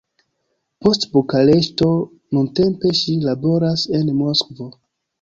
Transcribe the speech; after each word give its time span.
Post 0.85 1.05
Bukareŝto, 1.17 1.91
nuntempe 2.39 2.97
ŝi 3.03 3.17
laboras 3.29 3.89
en 4.01 4.15
Moskvo. 4.27 4.73